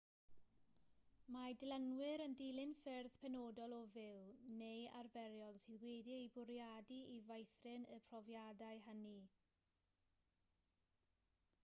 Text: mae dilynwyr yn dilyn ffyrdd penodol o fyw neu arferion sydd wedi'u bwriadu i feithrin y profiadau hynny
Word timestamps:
mae 1.33 1.51
dilynwyr 1.63 2.21
yn 2.23 2.31
dilyn 2.41 2.71
ffyrdd 2.79 3.17
penodol 3.23 3.75
o 3.79 3.81
fyw 3.97 4.23
neu 4.61 4.87
arferion 5.01 5.61
sydd 5.65 5.85
wedi'u 5.89 6.23
bwriadu 6.37 6.97
i 7.17 7.17
feithrin 7.29 7.85
y 7.97 8.01
profiadau 8.09 8.83
hynny 8.87 9.17